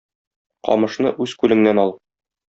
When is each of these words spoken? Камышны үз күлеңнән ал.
Камышны 0.69 1.11
үз 1.25 1.35
күлеңнән 1.43 1.83
ал. 1.83 1.93